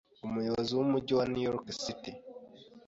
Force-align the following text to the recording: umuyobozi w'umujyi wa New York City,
umuyobozi 0.27 0.71
w'umujyi 0.77 1.13
wa 1.19 1.25
New 1.31 1.43
York 1.49 1.67
City, 1.85 2.11